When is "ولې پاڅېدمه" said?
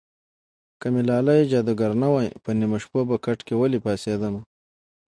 3.57-4.41